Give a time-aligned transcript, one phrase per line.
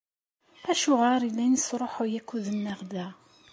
[0.71, 3.07] Acuɣer i la nesṛuḥuy akud-nneɣ da?